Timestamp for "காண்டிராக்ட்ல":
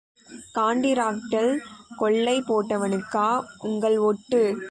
0.53-1.57